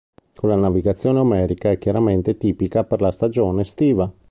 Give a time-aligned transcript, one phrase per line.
[0.35, 4.11] Quella navigazione omerica è chiaramente tipica per la stagione estiva.